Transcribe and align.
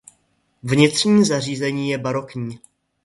Vnitřní 0.63 1.25
zařízení 1.25 1.89
je 1.89 1.97
barokní. 1.97 2.59